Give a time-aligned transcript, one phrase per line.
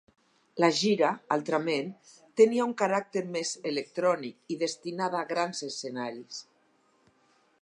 [0.61, 1.91] La gira, altrament,
[2.41, 6.45] tenia un caràcter més electrònic i destinada a grans escenaris.